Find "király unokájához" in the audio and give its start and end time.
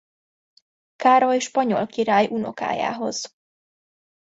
1.87-3.37